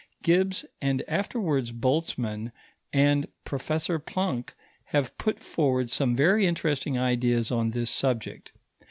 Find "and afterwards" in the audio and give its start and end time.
0.81-1.71